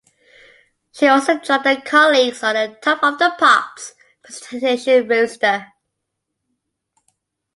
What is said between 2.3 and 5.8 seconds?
on the "Top of the Pops" presentation roster.